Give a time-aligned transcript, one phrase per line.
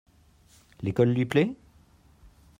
[0.81, 1.53] L'école lui plait?